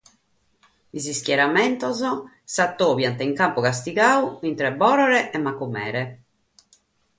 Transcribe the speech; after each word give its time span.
Sos 0.95 1.09
ischieramentos 1.11 2.01
s'addobieint 2.55 3.23
in 3.27 3.37
Campu 3.41 3.59
Castigadu, 3.67 4.33
intre 4.49 4.75
Bòrore 4.81 5.21
e 5.35 5.45
Macumere. 5.45 6.03